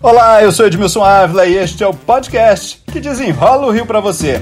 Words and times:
Olá, 0.00 0.44
eu 0.44 0.52
sou 0.52 0.64
Edmilson 0.64 1.02
Ávila 1.02 1.44
e 1.44 1.56
este 1.56 1.82
é 1.82 1.86
o 1.86 1.92
podcast 1.92 2.80
que 2.86 3.00
desenrola 3.00 3.66
o 3.66 3.70
Rio 3.70 3.84
para 3.84 3.98
você. 3.98 4.40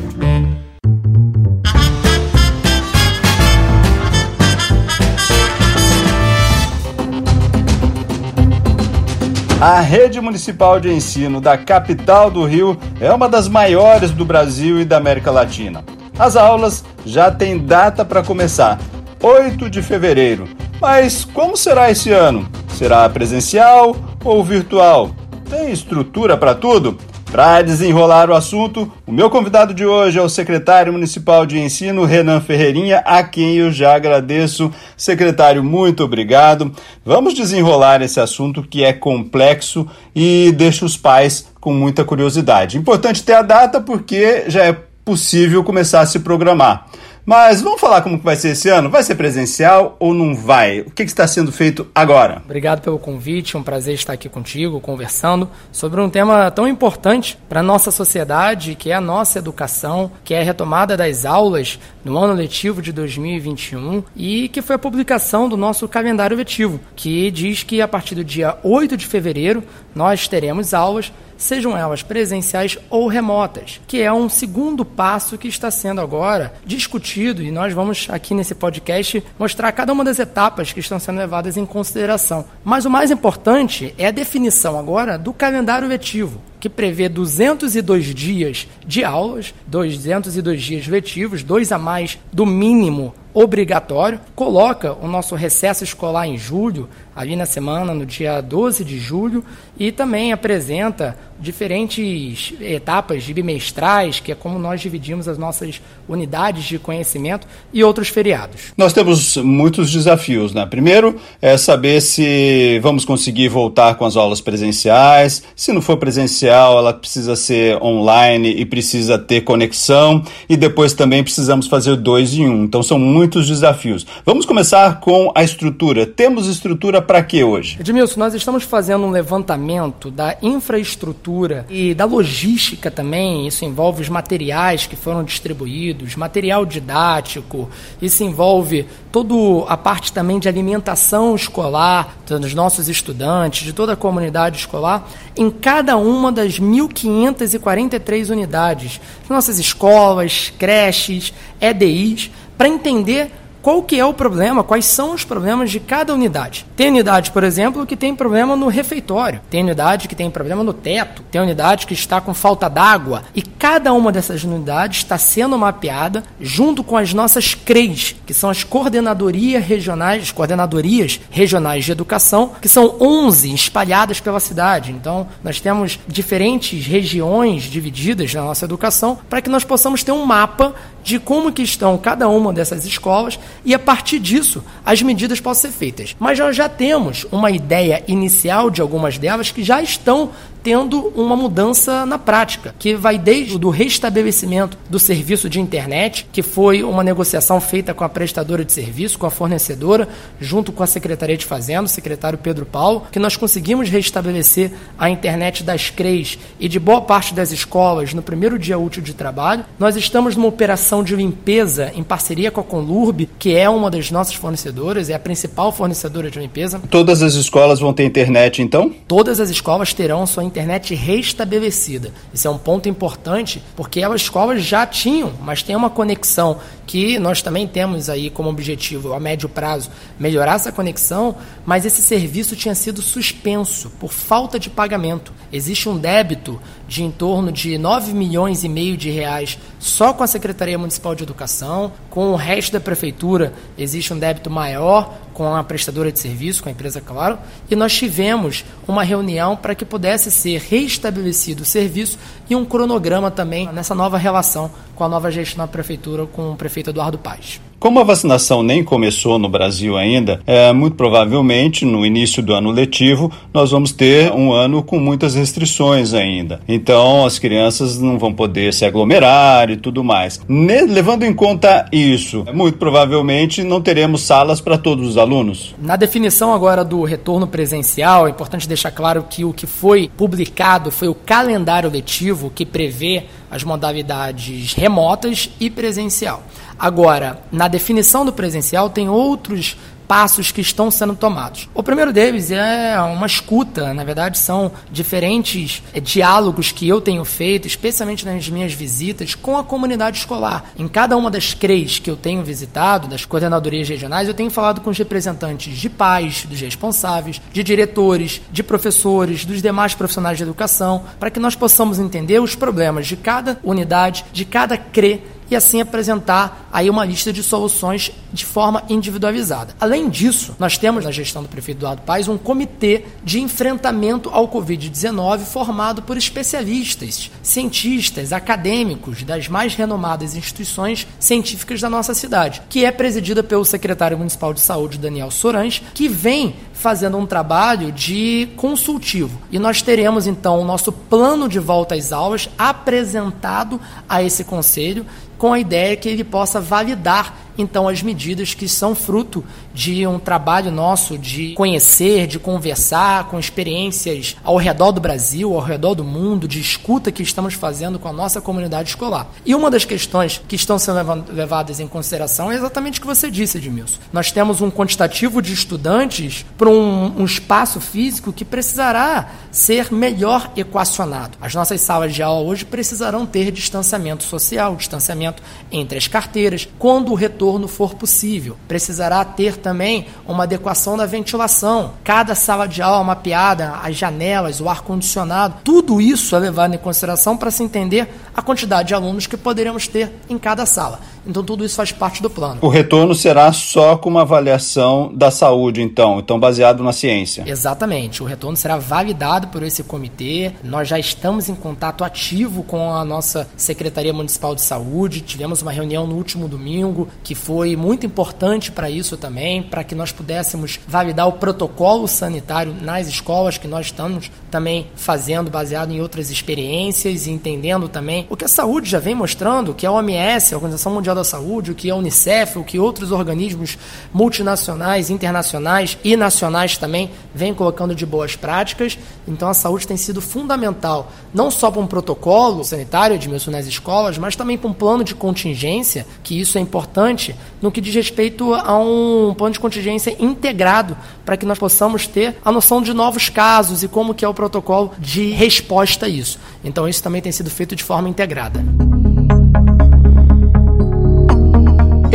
A 9.58 9.80
rede 9.80 10.20
municipal 10.20 10.78
de 10.78 10.92
ensino 10.92 11.40
da 11.40 11.56
capital 11.56 12.30
do 12.30 12.44
Rio 12.44 12.78
é 13.00 13.10
uma 13.10 13.30
das 13.30 13.48
maiores 13.48 14.10
do 14.10 14.26
Brasil 14.26 14.78
e 14.78 14.84
da 14.84 14.98
América 14.98 15.30
Latina. 15.30 15.82
As 16.18 16.36
aulas 16.36 16.84
já 17.06 17.30
têm 17.30 17.58
data 17.58 18.04
para 18.04 18.22
começar, 18.22 18.78
8 19.22 19.70
de 19.70 19.80
fevereiro. 19.80 20.46
Mas 20.78 21.24
como 21.24 21.56
será 21.56 21.90
esse 21.90 22.10
ano? 22.10 22.46
Será 22.68 23.08
presencial 23.08 23.96
ou 24.26 24.42
virtual? 24.42 25.14
Tem 25.48 25.70
estrutura 25.70 26.36
para 26.36 26.54
tudo? 26.54 26.98
Para 27.30 27.62
desenrolar 27.62 28.30
o 28.30 28.34
assunto, 28.34 28.90
o 29.06 29.12
meu 29.12 29.28
convidado 29.28 29.74
de 29.74 29.84
hoje 29.84 30.18
é 30.18 30.22
o 30.22 30.28
secretário 30.28 30.92
municipal 30.92 31.44
de 31.44 31.58
ensino, 31.58 32.04
Renan 32.04 32.40
Ferreirinha, 32.40 32.98
a 32.98 33.22
quem 33.22 33.56
eu 33.56 33.70
já 33.70 33.94
agradeço. 33.94 34.72
Secretário, 34.96 35.62
muito 35.62 36.02
obrigado. 36.02 36.72
Vamos 37.04 37.34
desenrolar 37.34 38.02
esse 38.02 38.18
assunto 38.18 38.62
que 38.62 38.82
é 38.82 38.92
complexo 38.92 39.86
e 40.14 40.52
deixa 40.56 40.84
os 40.84 40.96
pais 40.96 41.48
com 41.60 41.72
muita 41.72 42.04
curiosidade. 42.04 42.78
Importante 42.78 43.22
ter 43.22 43.34
a 43.34 43.42
data 43.42 43.80
porque 43.80 44.44
já 44.48 44.64
é 44.64 44.76
possível 45.04 45.62
começar 45.62 46.00
a 46.00 46.06
se 46.06 46.20
programar. 46.20 46.86
Mas 47.26 47.60
vamos 47.60 47.80
falar 47.80 48.02
como 48.02 48.20
que 48.20 48.24
vai 48.24 48.36
ser 48.36 48.50
esse 48.50 48.68
ano? 48.68 48.88
Vai 48.88 49.02
ser 49.02 49.16
presencial 49.16 49.96
ou 49.98 50.14
não 50.14 50.32
vai? 50.32 50.82
O 50.82 50.92
que, 50.92 51.04
que 51.04 51.10
está 51.10 51.26
sendo 51.26 51.50
feito 51.50 51.84
agora? 51.92 52.40
Obrigado 52.44 52.82
pelo 52.82 53.00
convite, 53.00 53.56
um 53.56 53.64
prazer 53.64 53.94
estar 53.94 54.12
aqui 54.12 54.28
contigo, 54.28 54.80
conversando 54.80 55.50
sobre 55.72 56.00
um 56.00 56.08
tema 56.08 56.48
tão 56.52 56.68
importante 56.68 57.36
para 57.48 57.58
a 57.58 57.64
nossa 57.64 57.90
sociedade, 57.90 58.76
que 58.76 58.92
é 58.92 58.94
a 58.94 59.00
nossa 59.00 59.40
educação, 59.40 60.12
que 60.22 60.34
é 60.34 60.40
a 60.40 60.44
retomada 60.44 60.96
das 60.96 61.24
aulas 61.24 61.80
no 62.04 62.16
ano 62.16 62.32
letivo 62.32 62.80
de 62.80 62.92
2021 62.92 64.04
e 64.14 64.48
que 64.48 64.62
foi 64.62 64.76
a 64.76 64.78
publicação 64.78 65.48
do 65.48 65.56
nosso 65.56 65.88
calendário 65.88 66.36
letivo, 66.36 66.78
que 66.94 67.28
diz 67.32 67.64
que 67.64 67.82
a 67.82 67.88
partir 67.88 68.14
do 68.14 68.22
dia 68.22 68.56
8 68.62 68.96
de 68.96 69.04
fevereiro 69.04 69.64
nós 69.96 70.28
teremos 70.28 70.74
aulas 70.74 71.10
sejam 71.38 71.76
elas 71.76 72.02
presenciais 72.02 72.78
ou 72.88 73.08
remotas, 73.08 73.80
que 73.86 74.00
é 74.00 74.12
um 74.12 74.28
segundo 74.28 74.84
passo 74.84 75.36
que 75.36 75.48
está 75.48 75.70
sendo 75.70 76.00
agora 76.00 76.54
discutido 76.64 77.42
e 77.42 77.50
nós 77.50 77.72
vamos 77.72 78.06
aqui 78.10 78.34
nesse 78.34 78.54
podcast 78.54 79.22
mostrar 79.38 79.72
cada 79.72 79.92
uma 79.92 80.04
das 80.04 80.18
etapas 80.18 80.72
que 80.72 80.80
estão 80.80 80.98
sendo 80.98 81.18
levadas 81.18 81.56
em 81.56 81.66
consideração. 81.66 82.44
Mas 82.64 82.84
o 82.84 82.90
mais 82.90 83.10
importante 83.10 83.94
é 83.98 84.06
a 84.06 84.10
definição 84.10 84.78
agora 84.78 85.18
do 85.18 85.32
calendário 85.32 85.88
letivo 85.88 86.40
que 86.66 86.68
prevê 86.68 87.08
202 87.08 88.12
dias 88.12 88.66
de 88.84 89.04
aulas, 89.04 89.54
202 89.68 90.60
dias 90.60 90.88
letivos, 90.88 91.44
dois 91.44 91.70
a 91.70 91.78
mais 91.78 92.18
do 92.32 92.44
mínimo 92.44 93.14
obrigatório, 93.32 94.18
coloca 94.34 94.94
o 94.94 95.06
nosso 95.06 95.34
recesso 95.34 95.84
escolar 95.84 96.26
em 96.26 96.38
julho, 96.38 96.88
ali 97.14 97.36
na 97.36 97.44
semana, 97.44 97.92
no 97.92 98.06
dia 98.06 98.40
12 98.40 98.82
de 98.82 98.98
julho, 98.98 99.44
e 99.78 99.92
também 99.92 100.32
apresenta 100.32 101.14
diferentes 101.38 102.54
etapas 102.62 103.24
bimestrais, 103.24 104.20
que 104.20 104.32
é 104.32 104.34
como 104.34 104.58
nós 104.58 104.80
dividimos 104.80 105.28
as 105.28 105.36
nossas 105.36 105.82
unidades 106.08 106.64
de 106.64 106.78
conhecimento, 106.78 107.46
e 107.74 107.84
outros 107.84 108.08
feriados. 108.08 108.72
Nós 108.74 108.94
temos 108.94 109.36
muitos 109.36 109.92
desafios, 109.92 110.54
né? 110.54 110.64
Primeiro 110.64 111.20
é 111.42 111.58
saber 111.58 112.00
se 112.00 112.78
vamos 112.82 113.04
conseguir 113.04 113.48
voltar 113.48 113.96
com 113.96 114.06
as 114.06 114.16
aulas 114.16 114.40
presenciais, 114.40 115.42
se 115.54 115.72
não 115.72 115.82
for 115.82 115.98
presencial, 115.98 116.55
ela 116.56 116.92
precisa 116.92 117.36
ser 117.36 117.80
online 117.82 118.50
e 118.50 118.64
precisa 118.64 119.18
ter 119.18 119.42
conexão, 119.42 120.22
e 120.48 120.56
depois 120.56 120.92
também 120.92 121.22
precisamos 121.22 121.66
fazer 121.66 121.96
dois 121.96 122.34
em 122.34 122.48
um. 122.48 122.64
Então 122.64 122.82
são 122.82 122.98
muitos 122.98 123.46
desafios. 123.46 124.06
Vamos 124.24 124.46
começar 124.46 125.00
com 125.00 125.30
a 125.34 125.42
estrutura. 125.42 126.06
Temos 126.06 126.46
estrutura 126.46 127.00
para 127.02 127.22
quê 127.22 127.44
hoje? 127.44 127.76
Edmilson, 127.80 128.18
nós 128.18 128.34
estamos 128.34 128.64
fazendo 128.64 129.04
um 129.04 129.10
levantamento 129.10 130.10
da 130.10 130.36
infraestrutura 130.42 131.66
e 131.68 131.94
da 131.94 132.04
logística 132.04 132.90
também. 132.90 133.46
Isso 133.46 133.64
envolve 133.64 134.02
os 134.02 134.08
materiais 134.08 134.86
que 134.86 134.96
foram 134.96 135.22
distribuídos, 135.24 136.16
material 136.16 136.64
didático, 136.64 137.68
isso 138.00 138.24
envolve 138.24 138.86
toda 139.12 139.26
a 139.68 139.76
parte 139.76 140.12
também 140.12 140.38
de 140.38 140.48
alimentação 140.48 141.34
escolar 141.34 142.16
dos 142.26 142.54
nossos 142.54 142.88
estudantes, 142.88 143.64
de 143.64 143.72
toda 143.72 143.92
a 143.92 143.96
comunidade 143.96 144.58
escolar, 144.58 145.08
em 145.36 145.50
cada 145.50 145.96
uma 145.96 146.30
das 146.36 146.60
1.543 146.60 148.30
unidades, 148.30 149.00
nossas 149.28 149.58
escolas, 149.58 150.52
creches, 150.56 151.32
EDIs, 151.60 152.30
para 152.56 152.68
entender 152.68 153.30
qual 153.66 153.82
que 153.82 153.98
é 153.98 154.04
o 154.04 154.14
problema, 154.14 154.62
quais 154.62 154.84
são 154.84 155.12
os 155.12 155.24
problemas 155.24 155.72
de 155.72 155.80
cada 155.80 156.14
unidade. 156.14 156.64
Tem 156.76 156.86
unidade, 156.86 157.32
por 157.32 157.42
exemplo, 157.42 157.84
que 157.84 157.96
tem 157.96 158.14
problema 158.14 158.54
no 158.54 158.68
refeitório, 158.68 159.40
tem 159.50 159.64
unidade 159.64 160.06
que 160.06 160.14
tem 160.14 160.30
problema 160.30 160.62
no 160.62 160.72
teto, 160.72 161.24
tem 161.32 161.40
unidade 161.40 161.84
que 161.84 161.92
está 161.92 162.20
com 162.20 162.32
falta 162.32 162.70
d'água, 162.70 163.24
e 163.34 163.42
cada 163.42 163.92
uma 163.92 164.12
dessas 164.12 164.44
unidades 164.44 164.98
está 164.98 165.18
sendo 165.18 165.58
mapeada 165.58 166.22
junto 166.40 166.84
com 166.84 166.96
as 166.96 167.12
nossas 167.12 167.56
CREs, 167.56 168.14
que 168.24 168.32
são 168.32 168.50
as 168.50 168.62
coordenadorias 168.62 169.64
regionais, 169.64 170.30
coordenadorias 170.30 171.18
regionais 171.28 171.84
de 171.84 171.90
educação, 171.90 172.52
que 172.62 172.68
são 172.68 172.94
11 173.00 173.52
espalhadas 173.52 174.20
pela 174.20 174.38
cidade. 174.38 174.92
Então, 174.92 175.26
nós 175.42 175.58
temos 175.58 175.98
diferentes 176.06 176.86
regiões 176.86 177.64
divididas 177.64 178.32
na 178.32 178.42
nossa 178.42 178.64
educação 178.64 179.18
para 179.28 179.42
que 179.42 179.50
nós 179.50 179.64
possamos 179.64 180.04
ter 180.04 180.12
um 180.12 180.24
mapa 180.24 180.72
de 181.06 181.20
como 181.20 181.52
que 181.52 181.62
estão 181.62 181.96
cada 181.96 182.28
uma 182.28 182.52
dessas 182.52 182.84
escolas 182.84 183.38
e 183.64 183.72
a 183.72 183.78
partir 183.78 184.18
disso 184.18 184.64
as 184.84 185.00
medidas 185.00 185.38
possam 185.38 185.70
ser 185.70 185.76
feitas. 185.76 186.16
Mas 186.18 186.36
nós 186.36 186.56
já 186.56 186.68
temos 186.68 187.24
uma 187.30 187.48
ideia 187.48 188.02
inicial 188.08 188.68
de 188.70 188.80
algumas 188.80 189.16
delas 189.16 189.52
que 189.52 189.62
já 189.62 189.80
estão 189.80 190.32
tendo 190.66 191.12
uma 191.14 191.36
mudança 191.36 192.04
na 192.04 192.18
prática, 192.18 192.74
que 192.76 192.96
vai 192.96 193.16
desde 193.16 193.54
o 193.54 193.70
restabelecimento 193.70 194.76
do 194.90 194.98
serviço 194.98 195.48
de 195.48 195.60
internet, 195.60 196.26
que 196.32 196.42
foi 196.42 196.82
uma 196.82 197.04
negociação 197.04 197.60
feita 197.60 197.94
com 197.94 198.02
a 198.02 198.08
prestadora 198.08 198.64
de 198.64 198.72
serviço, 198.72 199.16
com 199.16 199.26
a 199.26 199.30
fornecedora, 199.30 200.08
junto 200.40 200.72
com 200.72 200.82
a 200.82 200.86
Secretaria 200.88 201.36
de 201.36 201.44
Fazenda, 201.44 201.84
o 201.84 201.88
secretário 201.88 202.36
Pedro 202.36 202.66
Paulo, 202.66 203.04
que 203.12 203.20
nós 203.20 203.36
conseguimos 203.36 203.88
restabelecer 203.88 204.72
a 204.98 205.08
internet 205.08 205.62
das 205.62 205.88
CREs 205.88 206.36
e 206.58 206.68
de 206.68 206.80
boa 206.80 207.00
parte 207.00 207.32
das 207.32 207.52
escolas 207.52 208.12
no 208.12 208.20
primeiro 208.20 208.58
dia 208.58 208.76
útil 208.76 209.04
de 209.04 209.14
trabalho. 209.14 209.64
Nós 209.78 209.94
estamos 209.94 210.34
numa 210.34 210.48
operação 210.48 211.04
de 211.04 211.14
limpeza 211.14 211.92
em 211.94 212.02
parceria 212.02 212.50
com 212.50 212.60
a 212.60 212.64
Conlurb, 212.64 213.28
que 213.38 213.54
é 213.54 213.70
uma 213.70 213.88
das 213.88 214.10
nossas 214.10 214.34
fornecedoras, 214.34 215.10
é 215.10 215.14
a 215.14 215.20
principal 215.20 215.70
fornecedora 215.70 216.28
de 216.28 216.40
limpeza. 216.40 216.82
Todas 216.90 217.22
as 217.22 217.34
escolas 217.34 217.78
vão 217.78 217.92
ter 217.92 218.02
internet, 218.02 218.60
então? 218.60 218.92
Todas 219.06 219.38
as 219.38 219.48
escolas 219.48 219.94
terão 219.94 220.26
sua 220.26 220.42
internet 220.42 220.55
internet 220.56 220.94
restabelecida. 220.94 222.10
Isso 222.32 222.48
é 222.48 222.50
um 222.50 222.56
ponto 222.56 222.88
importante 222.88 223.62
porque 223.76 224.02
as 224.02 224.22
escolas 224.22 224.62
já 224.62 224.86
tinham, 224.86 225.34
mas 225.42 225.62
tem 225.62 225.76
uma 225.76 225.90
conexão 225.90 226.58
que 226.86 227.18
nós 227.18 227.42
também 227.42 227.66
temos 227.66 228.08
aí 228.08 228.30
como 228.30 228.48
objetivo 228.48 229.12
a 229.12 229.20
médio 229.20 229.48
prazo 229.48 229.90
melhorar 230.18 230.54
essa 230.54 230.72
conexão, 230.72 231.36
mas 231.66 231.84
esse 231.84 232.00
serviço 232.00 232.56
tinha 232.56 232.74
sido 232.74 233.02
suspenso 233.02 233.90
por 234.00 234.12
falta 234.12 234.58
de 234.58 234.70
pagamento. 234.70 235.32
Existe 235.52 235.88
um 235.88 235.98
débito 235.98 236.60
de 236.88 237.02
em 237.02 237.10
torno 237.10 237.52
de 237.52 237.76
9 237.76 238.14
milhões 238.14 238.64
e 238.64 238.68
meio 238.68 238.96
de 238.96 239.10
reais 239.10 239.58
só 239.78 240.14
com 240.14 240.22
a 240.22 240.26
Secretaria 240.26 240.78
Municipal 240.78 241.14
de 241.14 241.24
Educação, 241.24 241.92
com 242.08 242.30
o 242.30 242.36
resto 242.36 242.72
da 242.72 242.80
prefeitura 242.80 243.52
existe 243.76 244.14
um 244.14 244.18
débito 244.18 244.48
maior 244.48 245.25
com 245.36 245.54
a 245.54 245.62
prestadora 245.62 246.10
de 246.10 246.18
serviço, 246.18 246.62
com 246.62 246.70
a 246.70 246.72
empresa 246.72 246.98
Claro, 246.98 247.38
e 247.70 247.76
nós 247.76 247.92
tivemos 247.92 248.64
uma 248.88 249.02
reunião 249.02 249.54
para 249.54 249.74
que 249.74 249.84
pudesse 249.84 250.30
ser 250.30 250.58
restabelecido 250.62 251.62
o 251.62 251.66
serviço 251.66 252.18
e 252.48 252.56
um 252.56 252.64
cronograma 252.64 253.30
também 253.30 253.70
nessa 253.70 253.94
nova 253.94 254.16
relação 254.16 254.70
com 254.94 255.04
a 255.04 255.08
nova 255.08 255.30
gestão 255.30 255.66
da 255.66 255.70
prefeitura 255.70 256.24
com 256.24 256.52
o 256.52 256.56
prefeito 256.56 256.88
Eduardo 256.88 257.18
Paz. 257.18 257.60
Como 257.78 258.00
a 258.00 258.04
vacinação 258.04 258.62
nem 258.62 258.82
começou 258.82 259.38
no 259.38 259.50
Brasil 259.50 259.98
ainda, 259.98 260.40
é, 260.46 260.72
muito 260.72 260.96
provavelmente 260.96 261.84
no 261.84 262.06
início 262.06 262.42
do 262.42 262.54
ano 262.54 262.70
letivo 262.70 263.30
nós 263.52 263.70
vamos 263.70 263.92
ter 263.92 264.32
um 264.32 264.50
ano 264.50 264.82
com 264.82 264.98
muitas 264.98 265.34
restrições 265.34 266.14
ainda. 266.14 266.60
Então 266.66 267.26
as 267.26 267.38
crianças 267.38 268.00
não 268.00 268.18
vão 268.18 268.32
poder 268.32 268.72
se 268.72 268.84
aglomerar 268.86 269.70
e 269.70 269.76
tudo 269.76 270.02
mais. 270.02 270.40
Ne 270.48 270.82
levando 270.82 271.24
em 271.24 271.34
conta 271.34 271.86
isso, 271.92 272.46
muito 272.54 272.78
provavelmente 272.78 273.62
não 273.62 273.82
teremos 273.82 274.22
salas 274.22 274.60
para 274.60 274.78
todos 274.78 275.06
os 275.06 275.18
alunos. 275.18 275.74
Na 275.78 275.96
definição 275.96 276.54
agora 276.54 276.82
do 276.82 277.02
retorno 277.04 277.46
presencial, 277.46 278.26
é 278.26 278.30
importante 278.30 278.66
deixar 278.66 278.90
claro 278.90 279.26
que 279.28 279.44
o 279.44 279.52
que 279.52 279.66
foi 279.66 280.10
publicado 280.16 280.90
foi 280.90 281.08
o 281.08 281.14
calendário 281.14 281.90
letivo 281.90 282.50
que 282.54 282.64
prevê 282.64 283.24
as 283.50 283.64
modalidades 283.64 284.74
remotas 284.74 285.50
e 285.58 285.70
presencial. 285.70 286.42
Agora, 286.78 287.40
na 287.50 287.68
definição 287.68 288.24
do 288.24 288.32
presencial, 288.32 288.90
tem 288.90 289.08
outros 289.08 289.76
passos 290.06 290.50
que 290.50 290.60
estão 290.60 290.90
sendo 290.90 291.14
tomados. 291.14 291.68
O 291.74 291.82
primeiro 291.82 292.12
deles 292.12 292.50
é 292.50 292.98
uma 293.00 293.26
escuta, 293.26 293.92
na 293.92 294.04
verdade, 294.04 294.38
são 294.38 294.72
diferentes 294.90 295.82
é, 295.92 296.00
diálogos 296.00 296.72
que 296.72 296.88
eu 296.88 297.00
tenho 297.00 297.24
feito, 297.24 297.66
especialmente 297.66 298.24
nas 298.24 298.48
minhas 298.48 298.72
visitas 298.72 299.34
com 299.34 299.56
a 299.56 299.64
comunidade 299.64 300.18
escolar. 300.18 300.70
Em 300.78 300.88
cada 300.88 301.16
uma 301.16 301.30
das 301.30 301.54
CREs 301.54 301.98
que 301.98 302.10
eu 302.10 302.16
tenho 302.16 302.42
visitado, 302.44 303.08
das 303.08 303.24
coordenadorias 303.24 303.88
regionais, 303.88 304.28
eu 304.28 304.34
tenho 304.34 304.50
falado 304.50 304.80
com 304.80 304.90
os 304.90 304.98
representantes 304.98 305.76
de 305.76 305.88
pais, 305.88 306.44
dos 306.44 306.60
responsáveis, 306.60 307.40
de 307.52 307.62
diretores, 307.62 308.40
de 308.50 308.62
professores, 308.62 309.44
dos 309.44 309.60
demais 309.60 309.94
profissionais 309.94 310.36
de 310.36 310.44
educação, 310.44 311.04
para 311.18 311.30
que 311.30 311.40
nós 311.40 311.54
possamos 311.54 311.98
entender 311.98 312.40
os 312.40 312.54
problemas 312.54 313.06
de 313.06 313.16
cada 313.16 313.58
unidade, 313.62 314.24
de 314.32 314.44
cada 314.44 314.76
CRE 314.76 315.22
e 315.50 315.56
assim 315.56 315.80
apresentar 315.80 316.65
aí 316.76 316.90
uma 316.90 317.06
lista 317.06 317.32
de 317.32 317.42
soluções 317.42 318.12
de 318.30 318.44
forma 318.44 318.82
individualizada. 318.90 319.74
Além 319.80 320.10
disso, 320.10 320.54
nós 320.58 320.76
temos 320.76 321.06
na 321.06 321.10
gestão 321.10 321.42
do 321.42 321.48
prefeito 321.48 321.78
Eduardo 321.78 322.02
Paes 322.02 322.28
um 322.28 322.36
comitê 322.36 323.04
de 323.24 323.40
enfrentamento 323.40 324.28
ao 324.28 324.46
Covid-19 324.46 325.38
formado 325.38 326.02
por 326.02 326.18
especialistas, 326.18 327.30
cientistas, 327.42 328.30
acadêmicos 328.30 329.22
das 329.22 329.48
mais 329.48 329.74
renomadas 329.74 330.36
instituições 330.36 331.06
científicas 331.18 331.80
da 331.80 331.88
nossa 331.88 332.12
cidade, 332.12 332.60
que 332.68 332.84
é 332.84 332.92
presidida 332.92 333.42
pelo 333.42 333.64
secretário 333.64 334.18
municipal 334.18 334.52
de 334.52 334.60
saúde 334.60 334.98
Daniel 334.98 335.30
Sorans, 335.30 335.80
que 335.94 336.10
vem 336.10 336.56
fazendo 336.74 337.16
um 337.16 337.24
trabalho 337.24 337.90
de 337.90 338.50
consultivo. 338.54 339.40
E 339.50 339.58
nós 339.58 339.80
teremos 339.80 340.26
então 340.26 340.60
o 340.60 340.64
nosso 340.64 340.92
plano 340.92 341.48
de 341.48 341.58
volta 341.58 341.94
às 341.94 342.12
aulas 342.12 342.50
apresentado 342.58 343.80
a 344.06 344.22
esse 344.22 344.44
conselho 344.44 345.06
com 345.38 345.52
a 345.52 345.60
ideia 345.60 345.96
que 345.96 346.08
ele 346.08 346.24
possa 346.24 346.60
validar 346.70 347.32
então 347.58 347.88
as 347.88 348.02
medidas 348.02 348.54
que 348.54 348.68
são 348.68 348.94
fruto 348.94 349.44
de 349.72 350.06
um 350.06 350.18
trabalho 350.18 350.70
nosso 350.70 351.18
de 351.18 351.54
conhecer, 351.54 352.26
de 352.26 352.38
conversar 352.38 353.28
com 353.28 353.38
experiências 353.38 354.36
ao 354.44 354.56
redor 354.56 354.92
do 354.92 355.00
Brasil, 355.00 355.54
ao 355.54 355.60
redor 355.60 355.94
do 355.94 356.04
mundo, 356.04 356.46
de 356.46 356.60
escuta 356.60 357.10
que 357.12 357.22
estamos 357.22 357.54
fazendo 357.54 357.98
com 357.98 358.08
a 358.08 358.12
nossa 358.12 358.40
comunidade 358.40 358.90
escolar. 358.90 359.28
E 359.44 359.54
uma 359.54 359.70
das 359.70 359.84
questões 359.84 360.40
que 360.46 360.56
estão 360.56 360.78
sendo 360.78 361.24
levadas 361.32 361.80
em 361.80 361.88
consideração 361.88 362.50
é 362.50 362.56
exatamente 362.56 362.98
o 362.98 363.02
que 363.02 363.06
você 363.06 363.30
disse, 363.30 363.58
Edmilson. 363.58 363.98
Nós 364.12 364.30
temos 364.30 364.60
um 364.60 364.70
quantitativo 364.70 365.40
de 365.42 365.52
estudantes 365.52 366.44
para 366.56 366.68
um, 366.68 367.20
um 367.20 367.24
espaço 367.24 367.80
físico 367.80 368.32
que 368.32 368.44
precisará 368.44 369.30
ser 369.50 369.92
melhor 369.92 370.52
equacionado. 370.56 371.38
As 371.40 371.54
nossas 371.54 371.80
salas 371.80 372.14
de 372.14 372.22
aula 372.22 372.46
hoje 372.46 372.64
precisarão 372.64 373.26
ter 373.26 373.50
distanciamento 373.50 374.24
social, 374.24 374.76
distanciamento 374.76 375.42
entre 375.70 375.98
as 375.98 376.06
carteiras, 376.06 376.68
quando 376.78 377.12
o 377.12 377.14
retorno 377.14 377.45
retorno 377.46 377.68
for 377.68 377.94
possível. 377.94 378.56
Precisará 378.66 379.24
ter 379.24 379.56
também 379.56 380.06
uma 380.26 380.42
adequação 380.42 380.96
da 380.96 381.06
ventilação. 381.06 381.92
Cada 382.02 382.34
sala 382.34 382.66
de 382.66 382.82
aula 382.82 383.04
mapeada, 383.04 383.76
as 383.82 383.96
janelas, 383.96 384.60
o 384.60 384.68
ar-condicionado, 384.68 385.56
tudo 385.62 386.00
isso 386.00 386.34
é 386.34 386.38
levado 386.38 386.74
em 386.74 386.78
consideração 386.78 387.36
para 387.36 387.50
se 387.50 387.62
entender 387.62 388.08
a 388.34 388.42
quantidade 388.42 388.88
de 388.88 388.94
alunos 388.94 389.26
que 389.26 389.36
poderemos 389.36 389.86
ter 389.86 390.12
em 390.28 390.38
cada 390.38 390.66
sala. 390.66 391.00
Então 391.26 391.42
tudo 391.42 391.64
isso 391.64 391.74
faz 391.74 391.90
parte 391.90 392.22
do 392.22 392.30
plano. 392.30 392.58
O 392.62 392.68
retorno 392.68 393.14
será 393.14 393.52
só 393.52 393.96
com 393.96 394.08
uma 394.08 394.22
avaliação 394.22 395.10
da 395.12 395.30
saúde, 395.30 395.82
então, 395.82 396.20
então 396.20 396.38
baseado 396.38 396.82
na 396.82 396.92
ciência. 396.92 397.44
Exatamente. 397.46 398.22
O 398.22 398.26
retorno 398.26 398.56
será 398.56 398.76
validado 398.76 399.48
por 399.48 399.62
esse 399.62 399.82
comitê. 399.82 400.52
Nós 400.62 400.88
já 400.88 400.98
estamos 400.98 401.48
em 401.48 401.54
contato 401.54 402.04
ativo 402.04 402.62
com 402.62 402.92
a 402.92 403.04
nossa 403.04 403.48
Secretaria 403.56 404.12
Municipal 404.12 404.54
de 404.54 404.62
Saúde. 404.62 405.20
Tivemos 405.20 405.62
uma 405.62 405.72
reunião 405.72 406.06
no 406.06 406.14
último 406.14 406.46
domingo 406.46 407.08
que 407.24 407.34
foi 407.36 407.76
muito 407.76 408.04
importante 408.04 408.72
para 408.72 408.90
isso 408.90 409.16
também, 409.16 409.62
para 409.62 409.84
que 409.84 409.94
nós 409.94 410.10
pudéssemos 410.10 410.80
validar 410.88 411.28
o 411.28 411.34
protocolo 411.34 412.08
sanitário 412.08 412.74
nas 412.80 413.06
escolas 413.06 413.58
que 413.58 413.68
nós 413.68 413.86
estamos 413.86 414.30
também 414.50 414.88
fazendo 414.96 415.50
baseado 415.50 415.92
em 415.92 416.00
outras 416.00 416.30
experiências 416.30 417.26
e 417.26 417.30
entendendo 417.30 417.88
também 417.88 418.26
o 418.30 418.36
que 418.36 418.44
a 418.44 418.48
saúde 418.48 418.90
já 418.90 418.98
vem 418.98 419.14
mostrando, 419.14 419.74
que 419.74 419.86
a 419.86 419.92
OMS, 419.92 420.54
a 420.54 420.56
Organização 420.56 420.94
Mundial 420.94 421.14
da 421.14 421.24
Saúde, 421.24 421.70
o 421.70 421.74
que 421.74 421.90
a 421.90 421.94
Unicef, 421.94 422.58
o 422.58 422.64
que 422.64 422.78
outros 422.78 423.12
organismos 423.12 423.78
multinacionais, 424.12 425.10
internacionais 425.10 425.98
e 426.02 426.16
nacionais 426.16 426.78
também 426.78 427.10
vêm 427.34 427.54
colocando 427.54 427.94
de 427.94 428.06
boas 428.06 428.34
práticas. 428.34 428.98
Então 429.28 429.48
a 429.48 429.54
saúde 429.54 429.86
tem 429.86 429.96
sido 429.96 430.20
fundamental, 430.20 431.12
não 431.34 431.50
só 431.50 431.70
para 431.70 431.80
um 431.80 431.86
protocolo 431.86 432.64
sanitário, 432.64 433.14
Edmilson, 433.16 433.50
nas 433.50 433.66
escolas, 433.66 434.16
mas 434.16 434.36
também 434.36 434.56
para 434.56 434.70
um 434.70 434.72
plano 434.72 435.04
de 435.04 435.14
contingência, 435.14 436.06
que 436.22 436.38
isso 436.38 436.56
é 436.58 436.60
importante, 436.60 437.25
no 437.60 437.72
que 437.72 437.80
diz 437.80 437.94
respeito 437.94 438.54
a 438.54 438.78
um 438.78 439.34
plano 439.36 439.52
de 439.52 439.60
contingência 439.60 440.14
integrado, 440.18 440.96
para 441.24 441.36
que 441.36 441.46
nós 441.46 441.58
possamos 441.58 442.06
ter 442.06 442.36
a 442.44 442.52
noção 442.52 442.82
de 442.82 442.92
novos 442.92 443.28
casos 443.28 443.82
e 443.82 443.88
como 443.88 444.14
que 444.14 444.24
é 444.24 444.28
o 444.28 444.34
protocolo 444.34 444.92
de 444.98 445.30
resposta 445.30 446.06
a 446.06 446.08
isso. 446.08 446.38
Então 446.62 446.88
isso 446.88 447.02
também 447.02 447.22
tem 447.22 447.32
sido 447.32 447.50
feito 447.50 447.74
de 447.74 447.82
forma 447.82 448.08
integrada. 448.08 448.85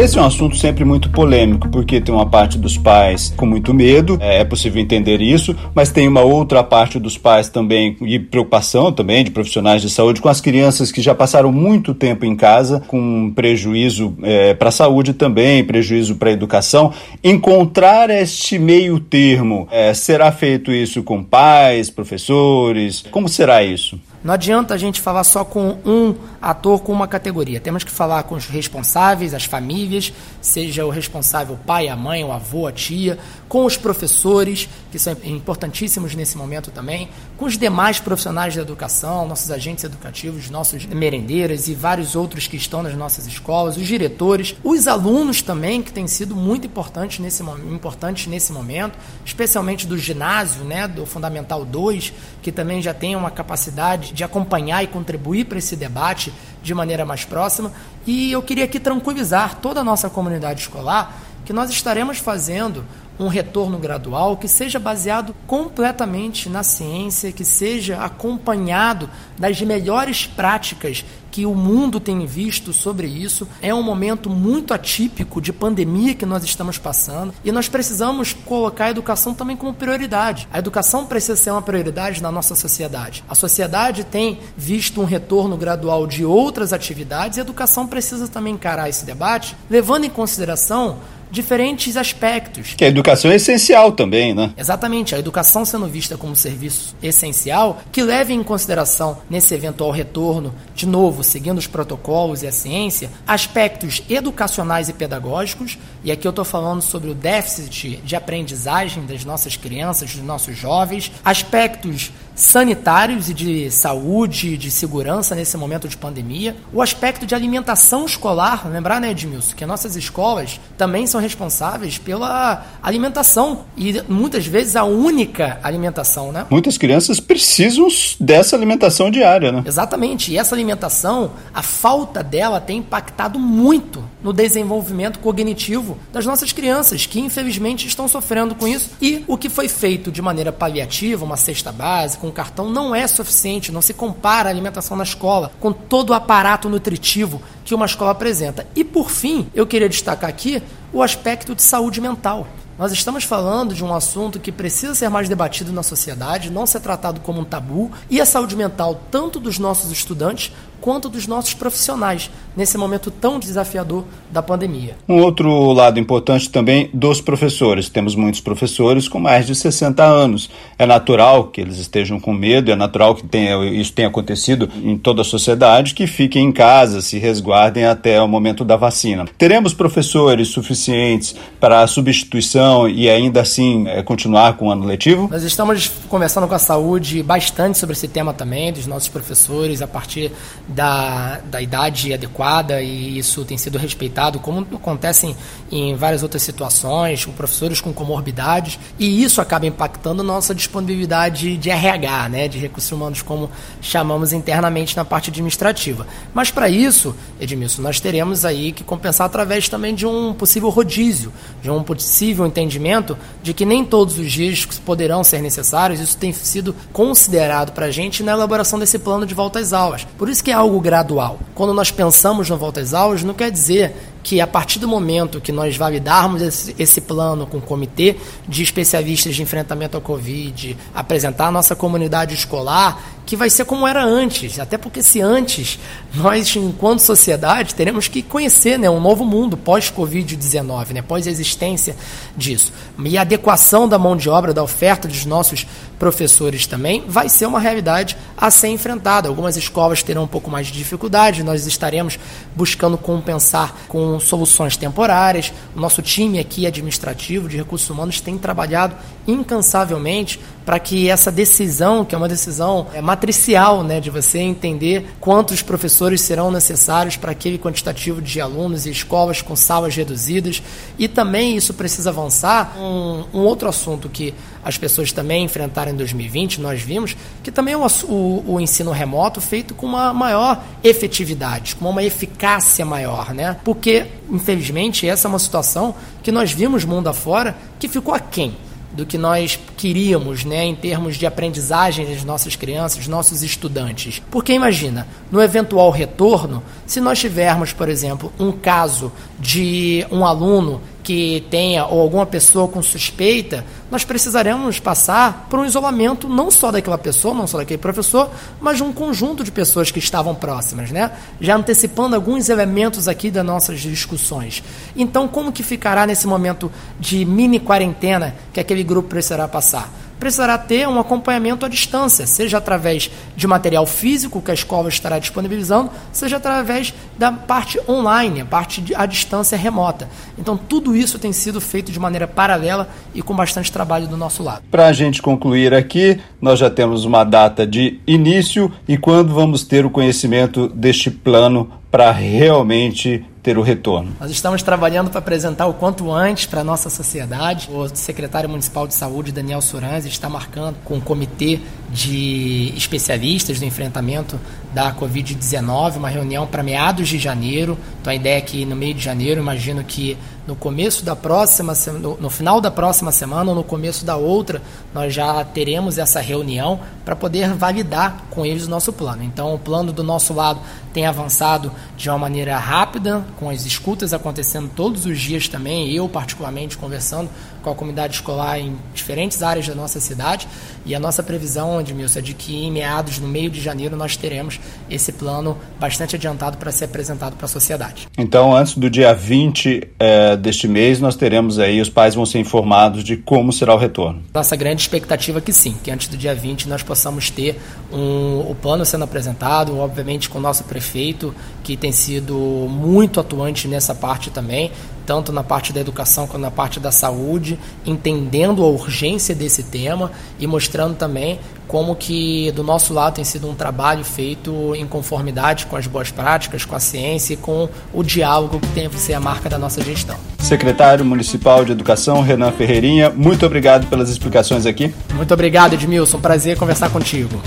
Esse 0.01 0.17
é 0.17 0.21
um 0.23 0.25
assunto 0.25 0.57
sempre 0.57 0.83
muito 0.83 1.11
polêmico, 1.11 1.69
porque 1.69 2.01
tem 2.01 2.13
uma 2.13 2.25
parte 2.25 2.57
dos 2.57 2.75
pais 2.75 3.31
com 3.37 3.45
muito 3.45 3.71
medo, 3.71 4.17
é, 4.19 4.39
é 4.39 4.43
possível 4.43 4.81
entender 4.81 5.21
isso, 5.21 5.55
mas 5.75 5.91
tem 5.91 6.07
uma 6.07 6.21
outra 6.21 6.63
parte 6.63 6.97
dos 6.97 7.19
pais 7.19 7.49
também 7.49 7.95
e 8.01 8.17
preocupação 8.17 8.91
também 8.91 9.23
de 9.23 9.29
profissionais 9.29 9.79
de 9.79 9.91
saúde 9.91 10.19
com 10.19 10.27
as 10.27 10.41
crianças 10.41 10.91
que 10.91 11.03
já 11.03 11.13
passaram 11.13 11.51
muito 11.51 11.93
tempo 11.93 12.25
em 12.25 12.35
casa, 12.35 12.81
com 12.87 13.31
prejuízo 13.35 14.15
é, 14.23 14.55
para 14.55 14.69
a 14.69 14.71
saúde 14.71 15.13
também, 15.13 15.63
prejuízo 15.63 16.15
para 16.15 16.29
a 16.29 16.33
educação. 16.33 16.91
Encontrar 17.23 18.09
este 18.09 18.57
meio 18.57 18.99
termo, 18.99 19.67
é, 19.69 19.93
será 19.93 20.31
feito 20.31 20.71
isso 20.71 21.03
com 21.03 21.23
pais, 21.23 21.91
professores? 21.91 23.03
Como 23.11 23.29
será 23.29 23.63
isso? 23.63 23.99
Não 24.23 24.33
adianta 24.33 24.73
a 24.73 24.77
gente 24.77 25.01
falar 25.01 25.23
só 25.23 25.43
com 25.43 25.79
um 25.85 26.15
ator 26.41 26.81
com 26.81 26.91
uma 26.91 27.07
categoria. 27.07 27.59
Temos 27.59 27.83
que 27.83 27.91
falar 27.91 28.23
com 28.23 28.35
os 28.35 28.45
responsáveis, 28.45 29.33
as 29.33 29.45
famílias, 29.45 30.13
seja 30.39 30.85
o 30.85 30.89
responsável 30.89 31.55
o 31.55 31.57
pai, 31.57 31.87
a 31.87 31.95
mãe, 31.95 32.23
o 32.23 32.31
avô, 32.31 32.67
a 32.67 32.71
tia, 32.71 33.17
com 33.47 33.65
os 33.65 33.75
professores, 33.75 34.69
que 34.91 34.99
são 34.99 35.15
importantíssimos 35.23 36.15
nesse 36.15 36.37
momento 36.37 36.71
também, 36.71 37.09
com 37.37 37.45
os 37.45 37.57
demais 37.57 37.99
profissionais 37.99 38.55
da 38.55 38.61
educação, 38.61 39.27
nossos 39.27 39.51
agentes 39.51 39.83
educativos, 39.83 40.49
nossos 40.49 40.85
merendeiras 40.85 41.67
e 41.67 41.73
vários 41.73 42.15
outros 42.15 42.47
que 42.47 42.55
estão 42.55 42.81
nas 42.83 42.95
nossas 42.95 43.27
escolas, 43.27 43.75
os 43.75 43.87
diretores, 43.87 44.55
os 44.63 44.87
alunos 44.87 45.41
também, 45.41 45.81
que 45.81 45.91
têm 45.91 46.07
sido 46.07 46.35
muito 46.35 46.67
importantes 46.67 47.19
nesse, 47.19 47.43
importantes 47.43 48.27
nesse 48.27 48.53
momento, 48.53 48.97
especialmente 49.25 49.85
do 49.87 49.97
ginásio, 49.97 50.63
né, 50.63 50.87
do 50.87 51.05
Fundamental 51.05 51.65
2, 51.65 52.13
que 52.41 52.51
também 52.51 52.81
já 52.81 52.93
tem 52.93 53.15
uma 53.15 53.31
capacidade 53.31 54.10
de 54.13 54.23
acompanhar 54.23 54.83
e 54.83 54.87
contribuir 54.87 55.45
para 55.45 55.57
esse 55.57 55.75
debate 55.75 56.33
de 56.61 56.73
maneira 56.73 57.05
mais 57.05 57.25
próxima. 57.25 57.71
E 58.05 58.31
eu 58.31 58.41
queria 58.41 58.65
aqui 58.65 58.79
tranquilizar 58.79 59.55
toda 59.55 59.81
a 59.81 59.83
nossa 59.83 60.09
comunidade 60.09 60.61
escolar 60.61 61.19
que 61.45 61.53
nós 61.53 61.69
estaremos 61.69 62.17
fazendo 62.17 62.85
um 63.21 63.27
retorno 63.27 63.77
gradual 63.77 64.37
que 64.37 64.47
seja 64.47 64.79
baseado 64.79 65.35
completamente 65.45 66.49
na 66.49 66.63
ciência, 66.63 67.31
que 67.31 67.45
seja 67.45 68.03
acompanhado 68.03 69.09
das 69.37 69.61
melhores 69.61 70.25
práticas 70.25 71.05
que 71.31 71.45
o 71.45 71.55
mundo 71.55 71.99
tem 71.99 72.25
visto 72.25 72.73
sobre 72.73 73.07
isso. 73.07 73.47
É 73.61 73.73
um 73.73 73.81
momento 73.81 74.29
muito 74.29 74.73
atípico 74.73 75.41
de 75.41 75.53
pandemia 75.53 76.13
que 76.13 76.25
nós 76.25 76.43
estamos 76.43 76.77
passando 76.77 77.33
e 77.43 77.51
nós 77.51 77.69
precisamos 77.69 78.33
colocar 78.33 78.85
a 78.85 78.91
educação 78.91 79.33
também 79.33 79.55
como 79.55 79.73
prioridade. 79.73 80.47
A 80.51 80.59
educação 80.59 81.05
precisa 81.05 81.37
ser 81.37 81.51
uma 81.51 81.61
prioridade 81.61 82.21
na 82.21 82.31
nossa 82.31 82.53
sociedade. 82.53 83.23
A 83.29 83.35
sociedade 83.35 84.03
tem 84.03 84.39
visto 84.57 84.99
um 85.01 85.05
retorno 85.05 85.55
gradual 85.55 86.05
de 86.05 86.25
outras 86.25 86.73
atividades 86.73 87.37
e 87.37 87.39
a 87.39 87.43
educação 87.43 87.87
precisa 87.87 88.27
também 88.27 88.53
encarar 88.53 88.89
esse 88.89 89.05
debate, 89.05 89.55
levando 89.69 90.03
em 90.03 90.09
consideração 90.09 90.97
diferentes 91.31 91.95
aspectos. 91.97 92.73
Que 92.75 92.85
a 92.85 92.87
educação 92.87 93.31
é 93.31 93.35
essencial 93.35 93.91
também, 93.91 94.33
né? 94.33 94.53
Exatamente, 94.57 95.15
a 95.15 95.19
educação 95.19 95.63
sendo 95.65 95.87
vista 95.87 96.17
como 96.17 96.35
serviço 96.35 96.95
essencial, 97.01 97.81
que 97.91 98.03
leve 98.03 98.33
em 98.33 98.43
consideração 98.43 99.19
nesse 99.29 99.53
eventual 99.53 99.91
retorno, 99.91 100.53
de 100.75 100.85
novo, 100.85 101.23
seguindo 101.23 101.57
os 101.57 101.67
protocolos 101.67 102.43
e 102.43 102.47
a 102.47 102.51
ciência, 102.51 103.09
aspectos 103.25 104.03
educacionais 104.09 104.89
e 104.89 104.93
pedagógicos, 104.93 105.77
e 106.03 106.11
aqui 106.11 106.27
eu 106.27 106.31
estou 106.31 106.45
falando 106.45 106.81
sobre 106.81 107.09
o 107.09 107.15
déficit 107.15 107.97
de 108.03 108.15
aprendizagem 108.15 109.05
das 109.05 109.23
nossas 109.23 109.55
crianças, 109.55 110.13
dos 110.13 110.23
nossos 110.23 110.57
jovens, 110.57 111.11
aspectos 111.23 112.11
sanitários 112.35 113.29
e 113.29 113.33
de 113.33 113.71
saúde, 113.71 114.57
de 114.57 114.71
segurança 114.71 115.35
nesse 115.35 115.57
momento 115.57 115.87
de 115.87 115.97
pandemia. 115.97 116.55
O 116.73 116.81
aspecto 116.81 117.25
de 117.25 117.35
alimentação 117.35 118.05
escolar, 118.05 118.67
lembrar, 118.67 118.99
né, 118.99 119.11
Edmilson, 119.11 119.55
que 119.55 119.65
nossas 119.65 119.95
escolas 119.95 120.59
também 120.77 121.05
são 121.07 121.19
responsáveis 121.19 121.97
pela 121.97 122.65
alimentação 122.81 123.65
e 123.77 124.01
muitas 124.07 124.45
vezes 124.45 124.75
a 124.75 124.83
única 124.83 125.59
alimentação, 125.63 126.31
né? 126.31 126.45
Muitas 126.49 126.77
crianças 126.77 127.19
precisam 127.19 127.87
dessa 128.19 128.55
alimentação 128.55 129.09
diária, 129.09 129.51
né? 129.51 129.63
Exatamente. 129.65 130.31
E 130.31 130.37
essa 130.37 130.55
alimentação, 130.55 131.31
a 131.53 131.61
falta 131.61 132.23
dela 132.23 132.59
tem 132.59 132.77
impactado 132.77 133.39
muito 133.39 134.03
no 134.23 134.31
desenvolvimento 134.31 135.19
cognitivo 135.19 135.97
das 136.11 136.25
nossas 136.25 136.51
crianças, 136.51 137.05
que 137.05 137.19
infelizmente 137.19 137.87
estão 137.87 138.07
sofrendo 138.07 138.55
com 138.55 138.67
isso. 138.67 138.91
E 139.01 139.23
o 139.27 139.37
que 139.37 139.49
foi 139.49 139.67
feito 139.67 140.11
de 140.11 140.21
maneira 140.21 140.51
paliativa, 140.51 141.25
uma 141.25 141.37
cesta 141.37 141.71
básica, 141.71 142.20
um 142.27 142.31
cartão, 142.31 142.69
não 142.69 142.93
é 142.93 143.07
suficiente, 143.07 143.71
não 143.71 143.81
se 143.81 143.93
compara 143.93 144.49
a 144.49 144.51
alimentação 144.51 144.95
na 144.97 145.03
escola 145.03 145.51
com 145.59 145.71
todo 145.71 146.11
o 146.11 146.13
aparato 146.13 146.69
nutritivo 146.69 147.41
que 147.63 147.75
uma 147.75 147.85
escola 147.85 148.11
apresenta. 148.11 148.67
E 148.75 148.83
por 148.83 149.09
fim, 149.09 149.47
eu 149.53 149.67
queria 149.67 149.89
destacar 149.89 150.29
aqui 150.29 150.61
o 150.93 151.01
aspecto 151.01 151.55
de 151.55 151.61
saúde 151.61 152.01
mental. 152.01 152.47
Nós 152.77 152.91
estamos 152.91 153.23
falando 153.23 153.75
de 153.75 153.83
um 153.83 153.93
assunto 153.93 154.39
que 154.39 154.51
precisa 154.51 154.95
ser 154.95 155.07
mais 155.07 155.29
debatido 155.29 155.71
na 155.71 155.83
sociedade, 155.83 156.49
não 156.49 156.65
ser 156.65 156.79
tratado 156.79 157.19
como 157.21 157.39
um 157.39 157.45
tabu, 157.45 157.91
e 158.09 158.19
a 158.19 158.25
saúde 158.25 158.55
mental 158.55 158.99
tanto 159.11 159.39
dos 159.39 159.59
nossos 159.59 159.91
estudantes 159.91 160.51
quanto 160.81 161.07
dos 161.07 161.27
nossos 161.27 161.53
profissionais 161.53 162.29
nesse 162.57 162.77
momento 162.77 163.09
tão 163.09 163.39
desafiador 163.39 164.03
da 164.29 164.41
pandemia. 164.41 164.95
Um 165.07 165.21
outro 165.21 165.71
lado 165.71 165.99
importante 165.99 166.49
também 166.49 166.89
dos 166.93 167.21
professores. 167.21 167.87
Temos 167.87 168.15
muitos 168.15 168.41
professores 168.41 169.07
com 169.07 169.19
mais 169.19 169.45
de 169.45 169.55
60 169.55 170.03
anos. 170.03 170.49
É 170.77 170.85
natural 170.85 171.45
que 171.45 171.61
eles 171.61 171.77
estejam 171.77 172.19
com 172.19 172.33
medo, 172.33 172.71
é 172.71 172.75
natural 172.75 173.15
que 173.15 173.25
tenha, 173.25 173.63
isso 173.65 173.93
tenha 173.93 174.07
acontecido 174.07 174.69
em 174.83 174.97
toda 174.97 175.21
a 175.21 175.25
sociedade, 175.25 175.93
que 175.93 176.07
fiquem 176.07 176.47
em 176.47 176.51
casa, 176.51 177.01
se 177.01 177.17
resguardem 177.17 177.85
até 177.85 178.21
o 178.21 178.27
momento 178.27 178.65
da 178.65 178.75
vacina. 178.75 179.25
Teremos 179.37 179.73
professores 179.73 180.49
suficientes 180.49 181.35
para 181.59 181.81
a 181.81 181.87
substituição 181.87 182.89
e 182.89 183.09
ainda 183.09 183.41
assim 183.41 183.87
é, 183.87 184.01
continuar 184.01 184.57
com 184.57 184.67
o 184.67 184.71
ano 184.71 184.85
letivo? 184.85 185.27
Nós 185.31 185.43
estamos 185.43 185.91
conversando 186.09 186.47
com 186.47 186.55
a 186.55 186.59
saúde 186.59 187.21
bastante 187.23 187.77
sobre 187.77 187.93
esse 187.93 188.07
tema 188.07 188.33
também, 188.33 188.73
dos 188.73 188.87
nossos 188.87 189.09
professores, 189.09 189.81
a 189.81 189.87
partir 189.87 190.31
da, 190.73 191.39
da 191.45 191.61
idade 191.61 192.13
adequada 192.13 192.81
e 192.81 193.17
isso 193.17 193.43
tem 193.45 193.57
sido 193.57 193.77
respeitado, 193.77 194.39
como 194.39 194.65
acontece 194.75 195.35
em, 195.71 195.95
várias 195.95 196.23
outras 196.23 196.41
situações, 196.41 197.25
com 197.25 197.31
professores 197.31 197.81
com 197.81 197.93
comorbidades, 197.93 198.79
e 198.97 199.23
isso 199.23 199.41
acaba 199.41 199.65
impactando 199.65 200.23
nossa 200.23 200.55
disponibilidade 200.55 201.57
de 201.57 201.69
RH, 201.69 202.29
né, 202.29 202.47
de 202.47 202.57
recursos 202.57 202.91
humanos, 202.91 203.21
como 203.21 203.49
chamamos 203.81 204.33
internamente 204.33 204.95
na 204.95 205.03
parte 205.03 205.29
administrativa. 205.29 206.07
Mas 206.33 206.51
para 206.51 206.69
isso, 206.69 207.15
Edmilson, 207.39 207.81
nós 207.81 207.99
teremos 207.99 208.45
aí 208.45 208.71
que 208.71 208.83
compensar 208.83 209.25
através 209.25 209.67
também 209.67 209.93
de 209.93 210.05
um 210.05 210.33
possível 210.33 210.69
rodízio, 210.69 211.31
de 211.61 211.69
um 211.69 211.83
possível 211.83 212.45
entendimento 212.45 213.17
de 213.43 213.53
que 213.53 213.65
nem 213.65 213.83
todos 213.83 214.17
os 214.17 214.31
dias 214.31 214.65
poderão 214.85 215.23
ser 215.23 215.41
necessários, 215.41 215.99
isso 215.99 216.17
tem 216.17 216.31
sido 216.31 216.75
considerado 216.93 217.71
para 217.71 217.87
a 217.87 217.91
gente 217.91 218.23
na 218.23 218.31
elaboração 218.31 218.79
desse 218.79 218.97
plano 218.97 219.25
de 219.25 219.33
volta 219.33 219.59
às 219.59 219.73
aulas. 219.73 220.05
Por 220.17 220.29
isso 220.29 220.43
que 220.43 220.51
é 220.51 220.60
algo 220.61 220.79
gradual. 220.79 221.39
Quando 221.53 221.73
nós 221.73 221.91
pensamos 221.91 222.49
na 222.49 222.55
volta 222.55 222.79
às 222.79 222.93
aulas, 222.93 223.23
não 223.23 223.33
quer 223.33 223.51
dizer 223.51 223.93
que 224.23 224.39
a 224.39 224.47
partir 224.47 224.79
do 224.79 224.87
momento 224.87 225.41
que 225.41 225.51
nós 225.51 225.75
validarmos 225.75 226.41
esse, 226.41 226.75
esse, 226.77 227.01
plano 227.01 227.47
com 227.47 227.57
o 227.57 227.61
comitê 227.61 228.15
de 228.47 228.61
especialistas 228.61 229.35
de 229.35 229.41
enfrentamento 229.41 229.97
ao 229.97 230.01
Covid, 230.01 230.77
apresentar 230.93 231.51
nossa 231.51 231.75
comunidade 231.75 232.35
escolar, 232.35 233.10
que 233.25 233.35
vai 233.35 233.49
ser 233.49 233.65
como 233.65 233.87
era 233.87 234.03
antes, 234.03 234.59
até 234.59 234.77
porque 234.77 235.01
se 235.01 235.21
antes 235.21 235.79
nós, 236.13 236.55
enquanto 236.55 236.99
sociedade, 236.99 237.75
teremos 237.75 238.07
que 238.07 238.21
conhecer 238.21 238.77
né, 238.77 238.89
um 238.89 238.99
novo 238.99 239.23
mundo 239.23 239.55
pós-Covid-19, 239.55 240.91
né, 240.93 241.01
pós-existência 241.01 241.95
disso. 242.35 242.73
E 243.03 243.17
a 243.17 243.21
adequação 243.21 243.87
da 243.87 243.97
mão 243.97 244.17
de 244.17 244.29
obra, 244.29 244.53
da 244.53 244.63
oferta 244.63 245.07
dos 245.07 245.25
nossos 245.25 245.65
professores 245.97 246.65
também, 246.65 247.03
vai 247.07 247.29
ser 247.29 247.45
uma 247.45 247.59
realidade 247.59 248.17
a 248.35 248.49
ser 248.49 248.69
enfrentada. 248.69 249.29
Algumas 249.29 249.55
escolas 249.55 250.01
terão 250.01 250.23
um 250.23 250.27
pouco 250.27 250.49
mais 250.49 250.67
de 250.67 250.73
dificuldade, 250.73 251.43
nós 251.43 251.65
estaremos 251.67 252.19
buscando 252.55 252.97
compensar 252.97 253.75
com 253.87 254.19
soluções 254.19 254.75
temporárias. 254.75 255.53
O 255.75 255.79
nosso 255.79 256.01
time 256.01 256.39
aqui 256.39 256.65
administrativo 256.65 257.47
de 257.47 257.57
recursos 257.57 257.89
humanos 257.89 258.19
tem 258.19 258.37
trabalhado 258.37 258.95
incansavelmente 259.27 260.39
para 260.65 260.79
que 260.79 261.09
essa 261.09 261.31
decisão, 261.31 262.05
que 262.05 262.15
é 262.15 262.17
uma 262.17 262.27
decisão 262.27 262.87
é, 262.93 263.01
matricial, 263.11 263.83
né, 263.83 263.99
de 263.99 264.09
você 264.09 264.39
entender 264.39 265.05
quantos 265.19 265.61
professores 265.61 266.21
serão 266.21 266.49
necessários 266.49 267.17
para 267.17 267.31
aquele 267.31 267.57
quantitativo 267.57 268.21
de 268.21 268.39
alunos 268.39 268.85
e 268.85 268.89
escolas 268.89 269.41
com 269.41 269.53
salas 269.53 269.93
reduzidas, 269.93 270.63
e 270.97 271.09
também 271.09 271.57
isso 271.57 271.73
precisa 271.73 272.09
avançar. 272.09 272.77
Um, 272.79 273.25
um 273.33 273.39
outro 273.39 273.67
assunto 273.67 274.07
que 274.07 274.33
as 274.63 274.77
pessoas 274.77 275.11
também 275.11 275.43
enfrentaram 275.43 275.91
em 275.91 275.95
2020, 275.95 276.61
nós 276.61 276.81
vimos, 276.81 277.17
que 277.43 277.51
também 277.51 277.73
é 277.73 277.77
o, 277.77 277.85
o, 278.05 278.53
o 278.53 278.59
ensino 278.61 278.91
remoto 278.91 279.41
feito 279.41 279.75
com 279.75 279.87
uma 279.87 280.13
maior 280.13 280.63
efetividade, 280.81 281.75
com 281.75 281.89
uma 281.89 282.03
eficácia 282.03 282.85
maior, 282.85 283.33
né? 283.33 283.57
Porque, 283.65 284.05
infelizmente, 284.29 285.05
essa 285.05 285.27
é 285.27 285.29
uma 285.29 285.39
situação 285.39 285.93
que 286.23 286.31
nós 286.31 286.53
vimos 286.53 286.85
mundo 286.85 287.09
afora 287.09 287.57
que 287.77 287.89
ficou 287.89 288.13
aquém 288.13 288.55
do 288.93 289.05
que 289.05 289.17
nós 289.17 289.59
queríamos, 289.77 290.43
né, 290.43 290.65
em 290.65 290.75
termos 290.75 291.15
de 291.15 291.25
aprendizagem 291.25 292.05
das 292.05 292.23
nossas 292.23 292.55
crianças, 292.55 292.99
dos 292.99 293.07
nossos 293.07 293.41
estudantes. 293.41 294.21
Porque 294.29 294.53
imagina, 294.53 295.07
no 295.31 295.41
eventual 295.41 295.89
retorno, 295.89 296.61
se 296.85 296.99
nós 296.99 297.19
tivermos, 297.19 297.73
por 297.73 297.87
exemplo, 297.89 298.31
um 298.39 298.51
caso 298.51 299.11
de 299.39 300.05
um 300.11 300.25
aluno 300.25 300.81
que 301.03 301.45
tenha 301.49 301.85
ou 301.85 302.01
alguma 302.01 302.25
pessoa 302.25 302.67
com 302.67 302.81
suspeita, 302.81 303.65
nós 303.89 304.03
precisaremos 304.03 304.79
passar 304.79 305.47
por 305.49 305.59
um 305.59 305.65
isolamento 305.65 306.27
não 306.29 306.49
só 306.49 306.71
daquela 306.71 306.97
pessoa, 306.97 307.33
não 307.33 307.47
só 307.47 307.57
daquele 307.57 307.77
professor, 307.77 308.29
mas 308.59 308.77
de 308.77 308.83
um 308.83 308.93
conjunto 308.93 309.43
de 309.43 309.51
pessoas 309.51 309.91
que 309.91 309.99
estavam 309.99 310.33
próximas, 310.33 310.91
né? 310.91 311.11
Já 311.39 311.55
antecipando 311.55 312.15
alguns 312.15 312.49
elementos 312.49 313.07
aqui 313.07 313.29
das 313.29 313.45
nossas 313.45 313.79
discussões. 313.79 314.63
Então, 314.95 315.27
como 315.27 315.51
que 315.51 315.63
ficará 315.63 316.05
nesse 316.05 316.27
momento 316.27 316.71
de 316.99 317.25
mini 317.25 317.59
quarentena 317.59 318.35
que 318.53 318.59
aquele 318.59 318.83
grupo 318.83 319.09
precisará 319.09 319.47
passar? 319.47 319.91
Precisará 320.21 320.55
ter 320.55 320.87
um 320.87 320.99
acompanhamento 320.99 321.65
à 321.65 321.67
distância, 321.67 322.27
seja 322.27 322.59
através 322.59 323.09
de 323.35 323.47
material 323.47 323.87
físico 323.87 324.39
que 324.39 324.51
a 324.51 324.53
escola 324.53 324.87
estará 324.87 325.17
disponibilizando, 325.17 325.89
seja 326.13 326.37
através 326.37 326.93
da 327.17 327.31
parte 327.31 327.81
online, 327.89 328.41
a 328.41 328.45
parte 328.45 328.81
de, 328.81 328.93
à 328.93 329.07
distância 329.07 329.57
remota. 329.57 330.07
Então, 330.37 330.55
tudo 330.55 330.95
isso 330.95 331.17
tem 331.17 331.33
sido 331.33 331.59
feito 331.59 331.91
de 331.91 331.99
maneira 331.99 332.27
paralela 332.27 332.87
e 333.15 333.23
com 333.23 333.35
bastante 333.35 333.71
trabalho 333.71 334.07
do 334.07 334.15
nosso 334.15 334.43
lado. 334.43 334.61
Para 334.69 334.85
a 334.85 334.93
gente 334.93 335.23
concluir 335.23 335.73
aqui, 335.73 336.19
nós 336.39 336.59
já 336.59 336.69
temos 336.69 337.03
uma 337.03 337.23
data 337.23 337.65
de 337.65 337.99
início 338.05 338.71
e 338.87 338.99
quando 338.99 339.33
vamos 339.33 339.63
ter 339.63 339.87
o 339.87 339.89
conhecimento 339.89 340.67
deste 340.67 341.09
plano 341.09 341.67
para 341.89 342.11
realmente 342.11 343.25
ter 343.41 343.57
o 343.57 343.61
retorno. 343.61 344.11
Nós 344.19 344.29
estamos 344.29 344.61
trabalhando 344.61 345.09
para 345.09 345.19
apresentar 345.19 345.65
o 345.65 345.73
quanto 345.73 346.11
antes 346.11 346.45
para 346.45 346.61
a 346.61 346.63
nossa 346.63 346.89
sociedade. 346.89 347.69
O 347.71 347.87
secretário 347.95 348.49
municipal 348.49 348.87
de 348.87 348.93
saúde, 348.93 349.31
Daniel 349.31 349.61
Suranzi, 349.61 350.07
está 350.07 350.29
marcando 350.29 350.75
com 350.85 350.97
o 350.97 351.01
comitê 351.01 351.59
de 351.91 352.73
especialistas 352.75 353.59
do 353.59 353.65
enfrentamento 353.65 354.39
da 354.73 354.93
Covid-19 354.93 355.97
uma 355.97 356.09
reunião 356.09 356.47
para 356.47 356.63
meados 356.63 357.09
de 357.09 357.19
janeiro. 357.19 357.77
Então 357.99 358.11
a 358.11 358.15
ideia 358.15 358.37
é 358.37 358.41
que 358.41 358.65
no 358.65 358.75
meio 358.75 358.93
de 358.93 359.03
janeiro, 359.03 359.41
imagino 359.41 359.83
que 359.83 360.17
no 360.47 360.55
começo 360.55 361.05
da 361.05 361.15
próxima 361.15 361.73
no, 362.19 362.29
final 362.29 362.59
da 362.59 362.71
próxima 362.71 363.11
semana 363.11 363.51
ou 363.51 363.55
no 363.55 363.63
começo 363.63 364.05
da 364.05 364.15
outra, 364.15 364.61
nós 364.93 365.13
já 365.13 365.43
teremos 365.43 365.97
essa 365.97 366.19
reunião 366.19 366.79
para 367.05 367.15
poder 367.15 367.53
validar 367.53 368.25
com 368.31 368.45
eles 368.45 368.65
o 368.65 368.69
nosso 368.69 368.91
plano. 368.91 369.23
Então 369.23 369.53
o 369.53 369.59
plano 369.59 369.91
do 369.91 370.03
nosso 370.03 370.33
lado 370.33 370.59
tem 370.93 371.05
avançado 371.05 371.71
de 371.95 372.09
uma 372.09 372.17
maneira 372.17 372.57
rápida, 372.57 373.23
com 373.39 373.49
as 373.49 373.65
escutas 373.65 374.13
acontecendo 374.13 374.69
todos 374.75 375.05
os 375.05 375.19
dias 375.19 375.47
também, 375.47 375.91
eu 375.91 376.09
particularmente 376.09 376.77
conversando 376.77 377.29
com 377.61 377.69
a 377.69 377.75
comunidade 377.75 378.15
escolar 378.15 378.59
em 378.59 378.75
diferentes 378.93 379.41
áreas 379.43 379.67
da 379.67 379.75
nossa 379.75 379.99
cidade. 379.99 380.47
E 380.85 380.95
a 380.95 380.99
nossa 380.99 381.21
previsão, 381.21 381.79
Edmilson, 381.79 382.19
é 382.19 382.21
de 382.21 382.33
que 382.33 382.55
em 382.55 382.71
meados, 382.71 383.19
no 383.19 383.27
meio 383.27 383.49
de 383.49 383.61
janeiro, 383.61 383.95
nós 383.95 384.15
teremos 384.17 384.59
esse 384.89 385.11
plano 385.11 385.57
bastante 385.79 386.15
adiantado 386.15 386.57
para 386.57 386.71
ser 386.71 386.85
apresentado 386.85 387.35
para 387.35 387.45
a 387.45 387.49
sociedade. 387.49 388.07
Então, 388.17 388.55
antes 388.55 388.75
do 388.77 388.89
dia 388.89 389.13
20 389.13 389.87
é, 389.99 390.35
deste 390.35 390.67
mês, 390.67 390.99
nós 390.99 391.15
teremos 391.15 391.59
aí, 391.59 391.79
os 391.79 391.89
pais 391.89 392.15
vão 392.15 392.25
ser 392.25 392.39
informados 392.39 393.03
de 393.03 393.17
como 393.17 393.53
será 393.53 393.73
o 393.75 393.77
retorno. 393.77 394.23
Nossa 394.33 394.55
grande 394.55 394.81
expectativa 394.81 395.39
é 395.39 395.41
que 395.41 395.53
sim, 395.53 395.75
que 395.83 395.91
antes 395.91 396.07
do 396.07 396.17
dia 396.17 396.33
20 396.33 396.67
nós 396.67 396.81
possamos 396.81 397.29
ter 397.29 397.59
um, 397.91 398.39
o 398.49 398.55
plano 398.59 398.85
sendo 398.85 399.03
apresentado, 399.03 399.77
obviamente 399.77 400.29
com 400.29 400.39
o 400.39 400.41
nosso 400.41 400.63
prefeito, 400.63 401.33
que 401.63 401.77
tem 401.77 401.91
sido 401.91 402.35
muito 402.69 403.19
atuante 403.19 403.67
nessa 403.67 403.93
parte 403.93 404.29
também, 404.29 404.71
tanto 405.05 405.31
na 405.31 405.43
parte 405.43 405.73
da 405.73 405.79
educação 405.79 406.27
quanto 406.27 406.41
na 406.41 406.51
parte 406.51 406.79
da 406.79 406.91
saúde, 406.91 407.59
entendendo 407.85 408.63
a 408.63 408.67
urgência 408.67 409.35
desse 409.35 409.63
tema 409.63 410.11
e 410.39 410.47
mostrando 410.47 410.95
também 410.95 411.39
como 411.67 411.95
que 411.95 412.51
do 412.51 412.63
nosso 412.63 412.93
lado 412.93 413.15
tem 413.15 413.23
sido 413.23 413.49
um 413.49 413.55
trabalho 413.55 414.03
feito 414.03 414.75
em 414.75 414.85
conformidade 414.85 415.65
com 415.67 415.77
as 415.77 415.87
boas 415.87 416.11
práticas, 416.11 416.65
com 416.65 416.75
a 416.75 416.79
ciência 416.79 417.33
e 417.33 417.37
com 417.37 417.69
o 417.93 418.03
diálogo 418.03 418.59
que 418.59 418.67
tem 418.67 418.87
a 418.87 418.89
ser 418.91 419.13
a 419.13 419.19
marca 419.19 419.49
da 419.49 419.57
nossa 419.57 419.81
gestão. 419.81 420.17
Secretário 420.39 421.05
Municipal 421.05 421.63
de 421.63 421.71
Educação, 421.71 422.21
Renan 422.21 422.51
Ferreirinha, 422.51 423.09
muito 423.09 423.45
obrigado 423.45 423.87
pelas 423.87 424.09
explicações 424.09 424.65
aqui. 424.65 424.93
Muito 425.13 425.33
obrigado, 425.33 425.73
Edmilson. 425.73 426.19
Prazer 426.19 426.57
conversar 426.57 426.89
contigo. 426.89 427.41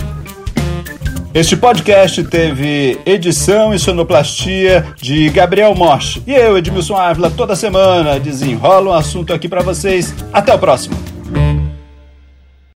Este 1.35 1.57
podcast 1.57 2.23
teve 2.23 2.97
edição 3.05 3.75
e 3.75 3.79
sonoplastia 3.79 4.87
de 5.03 5.29
Gabriel 5.31 5.75
Mosch. 5.75 6.23
E 6.25 6.33
eu, 6.33 6.57
Edmilson 6.57 6.95
Ávila, 6.95 7.29
toda 7.29 7.57
semana 7.57 8.21
desenrola 8.21 8.91
um 8.91 8.95
assunto 8.95 9.33
aqui 9.35 9.49
para 9.49 9.61
vocês. 9.61 10.15
Até 10.33 10.55
o 10.55 10.59
próximo. 10.61 11.14